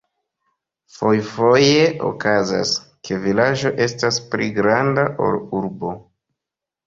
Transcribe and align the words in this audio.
Fojfoje 0.93 1.83
okazas, 2.07 2.71
ke 3.09 3.19
vilaĝo 3.25 3.71
estas 3.87 4.17
pli 4.31 4.47
granda 4.55 5.03
ol 5.27 5.37
urbo. 5.61 5.93